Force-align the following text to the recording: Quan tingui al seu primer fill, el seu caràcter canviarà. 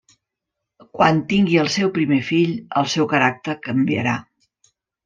Quan 0.99 1.19
tingui 1.33 1.59
al 1.65 1.69
seu 1.75 1.93
primer 1.99 2.19
fill, 2.33 2.57
el 2.83 2.91
seu 2.97 3.13
caràcter 3.13 3.61
canviarà. 3.71 4.19